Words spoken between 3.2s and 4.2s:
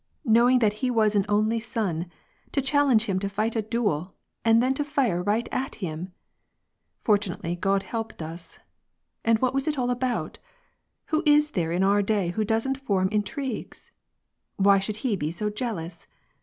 fight a duel,